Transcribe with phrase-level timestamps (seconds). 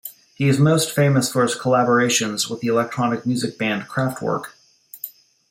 [0.33, 4.45] He is most famous for his collaborations with the electronic music band Kraftwerk.